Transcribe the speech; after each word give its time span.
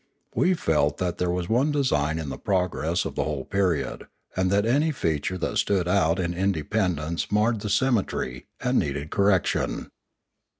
We 0.33 0.55
felt 0.55 0.97
that 0.97 1.19
there 1.19 1.29
was 1.29 1.47
one 1.47 1.71
design 1.71 2.17
in 2.17 2.29
the 2.29 2.39
progress 2.39 3.05
of 3.05 3.13
the 3.13 3.23
whole 3.23 3.45
period, 3.45 4.07
and 4.35 4.49
that 4.49 4.65
any 4.65 4.89
feature 4.91 5.37
that 5.37 5.59
stood 5.59 5.87
out 5.87 6.17
in 6.17 6.33
independence 6.33 7.31
marred 7.31 7.59
the 7.61 7.69
symmetry, 7.69 8.47
and 8.59 8.79
needed 8.79 9.11
correction. 9.11 9.91